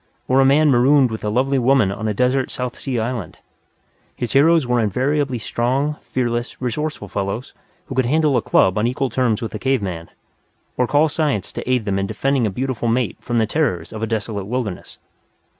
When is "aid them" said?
11.69-11.99